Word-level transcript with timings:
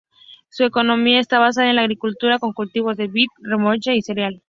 Su 0.49 0.63
economía 0.63 1.19
está 1.19 1.37
basada 1.37 1.69
en 1.69 1.75
la 1.75 1.83
agricultura 1.83 2.39
con 2.39 2.53
cultivos 2.53 2.97
de 2.97 3.05
vid, 3.05 3.27
remolacha 3.43 3.93
y 3.93 4.01
cereal. 4.01 4.39